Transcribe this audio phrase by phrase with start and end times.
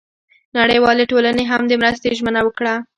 [0.57, 2.73] نړیوالې ټولنې هم د مرستې ژمنه وکړه.